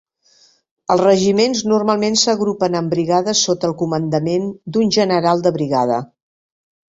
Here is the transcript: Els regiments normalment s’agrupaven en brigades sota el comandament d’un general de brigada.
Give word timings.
Els 0.93 1.01
regiments 1.07 1.59
normalment 1.71 2.17
s’agrupaven 2.21 2.77
en 2.79 2.87
brigades 2.95 3.43
sota 3.51 3.69
el 3.69 3.77
comandament 3.83 4.49
d’un 4.79 4.91
general 4.97 5.45
de 5.49 5.53
brigada. 5.61 6.01